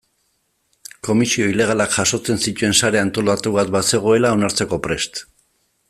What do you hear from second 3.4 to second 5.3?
bat bazegoela onartzeko prest.